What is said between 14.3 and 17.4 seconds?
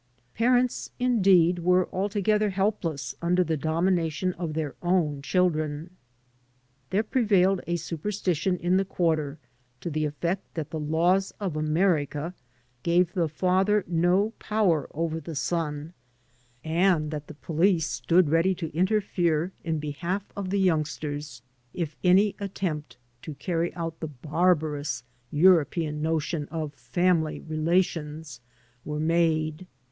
power over the son, and that the